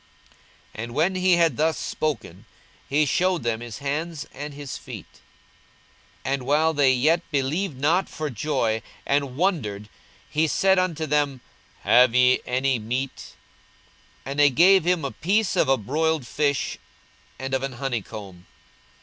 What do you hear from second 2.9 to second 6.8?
shewed them his hands and his feet. 42:024:041 And while